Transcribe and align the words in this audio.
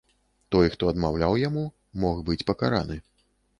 Той, 0.55 0.69
хто 0.75 0.89
адмаўляў 0.91 1.37
яму, 1.41 1.63
мог 2.07 2.25
быць 2.31 2.41
пакараны. 2.51 3.01